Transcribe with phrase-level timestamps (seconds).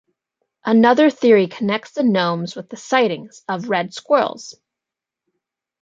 [0.65, 4.55] Another theory connects the gnomes with the sightings of red squirrels.